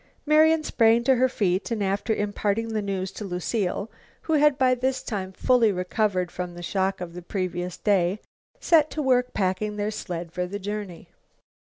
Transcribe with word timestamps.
Marian 0.25 0.63
sprang 0.63 1.03
to 1.03 1.13
her 1.17 1.29
feet, 1.29 1.69
and, 1.69 1.83
after 1.83 2.11
imparting 2.11 2.69
the 2.69 2.81
news 2.81 3.11
to 3.11 3.23
Lucile, 3.23 3.87
who 4.23 4.33
had 4.33 4.57
by 4.57 4.73
this 4.73 5.03
time 5.03 5.31
fully 5.31 5.71
recovered 5.71 6.31
from 6.31 6.55
the 6.55 6.63
shock 6.63 7.01
of 7.01 7.13
the 7.13 7.21
previous 7.21 7.77
day, 7.77 8.19
set 8.59 8.89
to 8.89 8.99
work 9.03 9.31
packing 9.35 9.75
their 9.75 9.91
sled 9.91 10.31
for 10.31 10.47
the 10.47 10.57
journey. 10.57 11.07